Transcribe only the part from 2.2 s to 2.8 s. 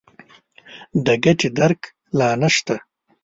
نه شته.